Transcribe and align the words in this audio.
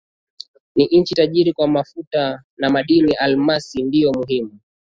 ni 0.75 0.87
nchi 0.91 1.15
tajiri 1.15 1.53
kwa 1.53 1.67
mafuta 1.67 2.43
na 2.57 2.69
madini 2.69 3.13
almasi 3.13 3.83
ndiyo 3.83 4.13
muhimu 4.13 4.59